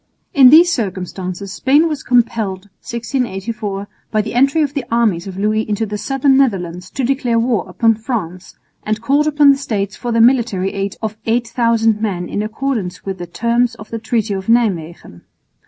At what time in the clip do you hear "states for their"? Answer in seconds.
9.59-10.19